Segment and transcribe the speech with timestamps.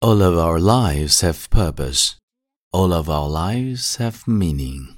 [0.00, 2.14] All of our lives have purpose.
[2.72, 4.94] All of our lives have meaning.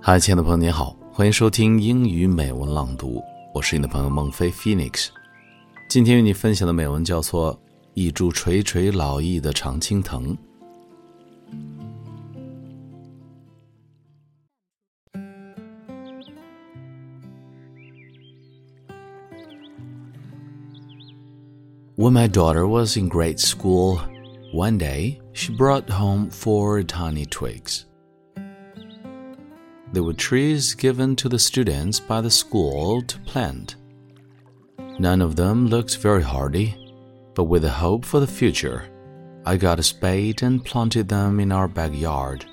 [0.00, 3.20] 嗨，亲爱的朋友，你好，欢迎收听英语美文朗读，
[3.52, 5.08] 我是你的朋友孟非 Phoenix。
[5.88, 7.52] 今天与你分享的美文叫做
[7.94, 10.32] 《一株垂垂老矣的常青藤》。
[21.96, 24.02] When my daughter was in grade school,
[24.52, 27.86] one day she brought home four tiny twigs.
[29.94, 33.76] They were trees given to the students by the school to plant.
[34.98, 36.76] None of them looked very hardy,
[37.34, 38.90] but with a hope for the future,
[39.46, 42.44] I got a spade and planted them in our backyard.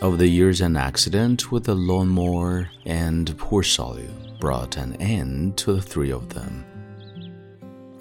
[0.00, 4.08] Over the years, an accident with a lawnmower and poor soil
[4.40, 6.64] brought an end to the three of them.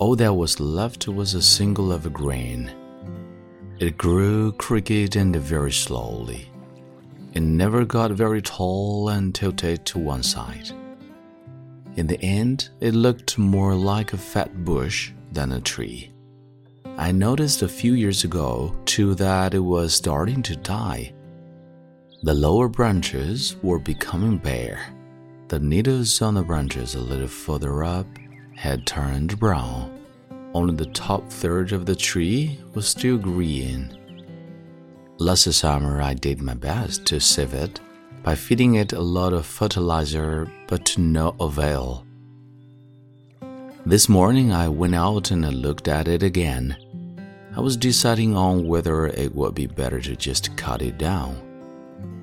[0.03, 2.69] All that was left was a single evergreen.
[3.79, 6.51] It grew crooked and very slowly.
[7.31, 10.71] It never got very tall and tilted to one side.
[11.95, 16.11] In the end, it looked more like a fat bush than a tree.
[16.97, 21.13] I noticed a few years ago, too, that it was starting to die.
[22.23, 24.81] The lower branches were becoming bare.
[25.47, 28.07] The needles on the branches a little further up
[28.63, 29.91] had turned brown.
[30.53, 33.91] Only the top third of the tree was still green.
[35.17, 37.81] Last summer, I did my best to save it
[38.23, 42.05] by feeding it a lot of fertilizer, but to no avail.
[43.85, 46.77] This morning, I went out and looked at it again.
[47.57, 51.35] I was deciding on whether it would be better to just cut it down.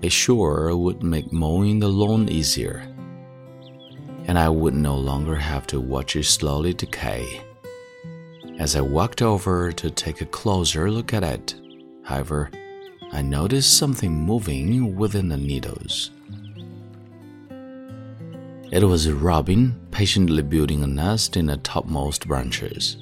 [0.00, 2.91] It sure would make mowing the lawn easier
[4.31, 7.42] and I would no longer have to watch it slowly decay.
[8.61, 11.56] As I walked over to take a closer look at it,
[12.05, 12.48] however,
[13.11, 16.13] I noticed something moving within the needles.
[18.70, 22.98] It was a robin patiently building a nest in the topmost branches.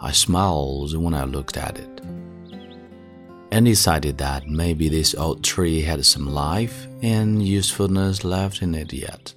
[0.00, 2.00] I smiled when I looked at it
[3.52, 8.90] and decided that maybe this old tree had some life and usefulness left in it
[8.94, 9.34] yet.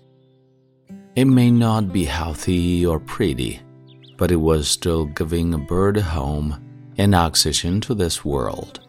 [1.15, 3.61] It may not be healthy or pretty,
[4.17, 6.59] but it was still giving a bird a home
[6.97, 8.79] and oxygen to this world.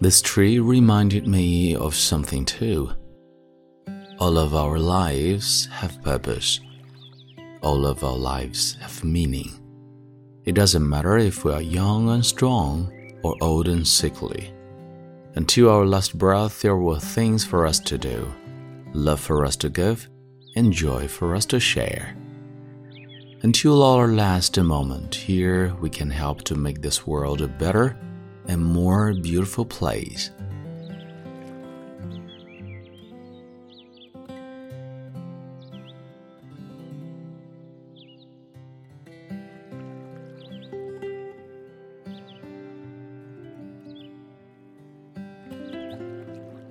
[0.00, 2.92] This tree reminded me of something too.
[4.20, 6.60] All of our lives have purpose.
[7.60, 9.50] All of our lives have meaning.
[10.44, 12.92] It doesn't matter if we are young and strong
[13.24, 14.54] or old and sickly.
[15.34, 18.32] Until our last breath, there were things for us to do
[18.92, 20.08] love for us to give,
[20.56, 22.16] and joy for us to share.
[23.42, 27.98] Until our last moment here, we can help to make this world a better
[28.48, 30.30] and more beautiful place.